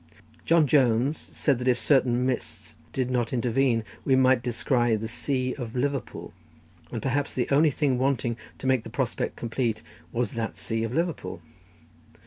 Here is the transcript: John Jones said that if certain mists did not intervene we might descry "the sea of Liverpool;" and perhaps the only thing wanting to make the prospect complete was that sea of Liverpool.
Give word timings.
John 0.45 0.65
Jones 0.65 1.15
said 1.15 1.59
that 1.59 1.67
if 1.67 1.77
certain 1.79 2.25
mists 2.25 2.73
did 2.91 3.11
not 3.11 3.31
intervene 3.33 3.83
we 4.03 4.15
might 4.15 4.41
descry 4.41 4.95
"the 4.95 5.07
sea 5.07 5.53
of 5.53 5.75
Liverpool;" 5.75 6.33
and 6.91 7.03
perhaps 7.03 7.35
the 7.35 7.47
only 7.51 7.69
thing 7.69 7.99
wanting 7.99 8.35
to 8.57 8.65
make 8.65 8.83
the 8.83 8.89
prospect 8.89 9.35
complete 9.35 9.83
was 10.11 10.31
that 10.31 10.57
sea 10.57 10.83
of 10.83 10.91
Liverpool. 10.91 11.39